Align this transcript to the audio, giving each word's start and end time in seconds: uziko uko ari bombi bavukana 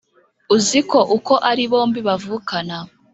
uziko 0.55 0.97
uko 1.15 1.33
ari 1.49 1.63
bombi 1.71 1.99
bavukana 2.07 2.77